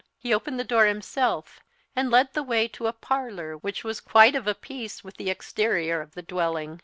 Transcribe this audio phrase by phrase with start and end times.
[0.17, 1.59] He opened the door himself,
[1.95, 5.29] and led the way to a parlour which was quite of a piece with the
[5.29, 6.79] exterior of the dwelling.